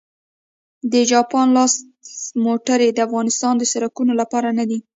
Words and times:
د 0.91 0.93
جاپان 1.11 1.47
لاس 1.55 1.73
موټرې 2.45 2.89
د 2.93 2.99
افغانستان 3.07 3.53
د 3.57 3.63
سړکونو 3.73 4.13
لپاره 4.21 4.49
نه 4.59 4.65
دي 4.69 4.79